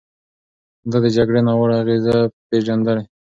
ده 0.91 0.97
د 1.03 1.05
جګړې 1.15 1.41
ناوړه 1.47 1.75
اغېزې 1.81 2.17
پېژندلې. 2.49 3.03